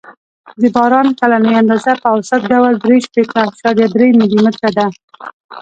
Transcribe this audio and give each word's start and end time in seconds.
د 0.61 0.61
باران 0.75 1.07
کلنۍ 1.19 1.53
اندازه 1.61 1.91
په 2.01 2.07
اوسط 2.15 2.41
ډول 2.51 2.73
درې 2.83 2.97
شپېته 3.05 3.37
اعشاریه 3.45 3.87
درې 3.95 4.07
ملي 4.19 4.39
متره 4.45 4.69
ده 4.77 4.85